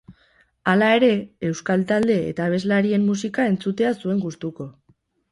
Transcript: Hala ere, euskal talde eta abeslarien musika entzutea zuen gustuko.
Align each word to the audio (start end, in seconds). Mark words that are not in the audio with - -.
Hala 0.71 0.85
ere, 0.99 1.09
euskal 1.49 1.83
talde 1.91 2.15
eta 2.29 2.47
abeslarien 2.51 3.05
musika 3.09 3.45
entzutea 3.51 3.91
zuen 3.99 4.23
gustuko. 4.25 4.67